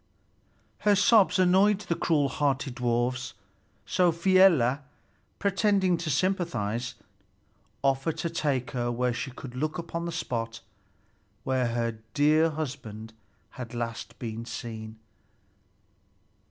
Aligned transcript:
Her 0.79 0.95
sobs 0.95 1.37
annoyed 1.37 1.81
the 1.81 1.93
cruel 1.93 2.27
hearted 2.27 2.73
dwarfs. 2.73 3.35
So 3.85 4.11
Fialar, 4.11 4.79
pretending 5.37 5.95
to 5.97 6.09
sympathize, 6.09 6.95
offered 7.83 8.17
to 8.17 8.29
take 8.31 8.71
her 8.71 8.91
where 8.91 9.13
she 9.13 9.29
could 9.29 9.53
look 9.55 9.77
upon 9.77 10.05
the 10.07 10.11
spot 10.11 10.61
where 11.43 11.67
her 11.67 11.99
dear 12.15 12.49
husband 12.49 13.13
had 13.51 13.75
last 13.75 14.17
been 14.17 14.43
seen. 14.43 14.97